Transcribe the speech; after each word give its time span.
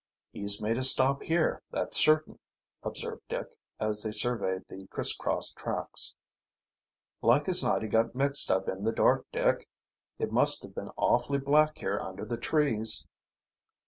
"He 0.33 0.43
made 0.59 0.79
a 0.79 0.81
stop 0.81 1.21
here, 1.21 1.61
that's 1.69 1.95
certain," 1.95 2.39
observed 2.81 3.21
Dick, 3.29 3.55
as 3.79 4.01
they 4.01 4.11
surveyed 4.11 4.67
the 4.67 4.87
criss 4.87 5.15
cross 5.15 5.53
tracks. 5.53 6.15
"Like 7.21 7.47
as 7.47 7.63
not 7.63 7.83
he 7.83 7.87
got 7.87 8.15
mixed 8.15 8.49
up 8.49 8.67
in 8.67 8.83
the 8.83 8.93
dark, 8.93 9.27
Dick. 9.31 9.69
It 10.17 10.31
must 10.31 10.63
have 10.63 10.73
been 10.73 10.89
awfully 10.97 11.37
black 11.37 11.77
here 11.77 11.99
under 11.99 12.25
the 12.25 12.37
trees." 12.37 13.05